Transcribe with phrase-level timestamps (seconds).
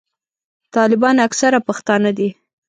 [0.75, 2.29] طالبان اکثره پښتانه دي.